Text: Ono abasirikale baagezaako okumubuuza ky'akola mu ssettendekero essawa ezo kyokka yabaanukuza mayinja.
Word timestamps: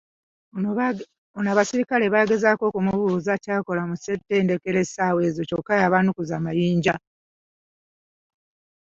Ono 1.37 1.47
abasirikale 1.53 2.05
baagezaako 2.13 2.63
okumubuuza 2.69 3.33
ky'akola 3.43 3.81
mu 3.89 3.95
ssettendekero 3.97 4.77
essawa 4.85 5.19
ezo 5.27 5.41
kyokka 5.49 5.73
yabaanukuza 5.81 6.35
mayinja. 6.45 6.95